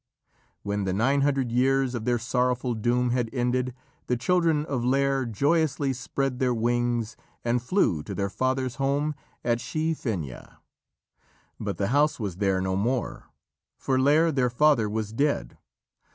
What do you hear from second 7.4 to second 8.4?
and flew to their